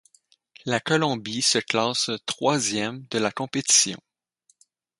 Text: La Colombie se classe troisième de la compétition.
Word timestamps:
La 0.65 0.79
Colombie 0.79 1.43
se 1.43 1.59
classe 1.59 2.09
troisième 2.25 3.05
de 3.11 3.19
la 3.19 3.31
compétition. 3.31 4.01